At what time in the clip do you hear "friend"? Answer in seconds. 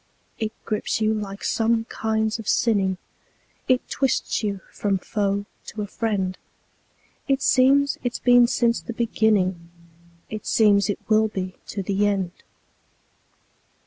5.85-6.39